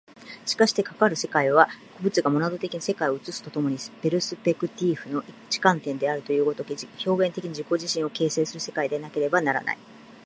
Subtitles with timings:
[0.47, 9.77] しかしてかかる世界は、個物がモナド的に世界を映すと共にペルスペクティーフの一観点であるという如き、表現的に自己自身を形成する世界でなければならない。